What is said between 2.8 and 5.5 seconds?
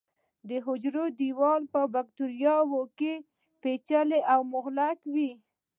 کې پېچلی او مغلق وي.